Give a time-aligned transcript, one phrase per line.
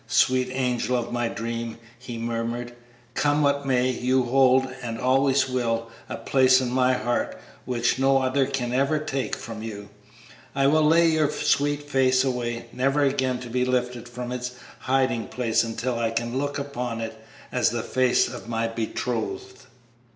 [0.07, 2.73] "Sweet angel of my dream!" he murmured;
[3.13, 8.17] "come what may, you hold, and always will, a place in my heart which no
[8.17, 9.89] other can ever take from you.
[10.55, 15.27] I will lay your sweet face away, never again to be lifted from its hiding
[15.27, 19.67] place until I can look upon it as the face of my betrothed."